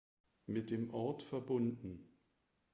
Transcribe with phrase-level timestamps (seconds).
[0.47, 2.09] Mit dem Ort verbunden